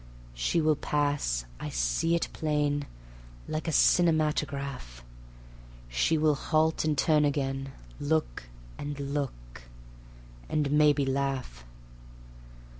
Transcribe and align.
She 0.33 0.61
will 0.61 0.75
pass 0.77 1.45
(I 1.59 1.69
see 1.69 2.15
it 2.15 2.27
plain, 2.33 2.87
Like 3.47 3.67
a 3.67 3.71
cinematograph), 3.71 5.03
She 5.89 6.17
will 6.17 6.33
halt 6.33 6.83
and 6.83 6.97
turn 6.97 7.23
again, 7.23 7.71
Look 7.99 8.45
and 8.79 8.99
look, 8.99 9.61
and 10.49 10.71
maybe 10.71 11.05
laugh. 11.05 11.63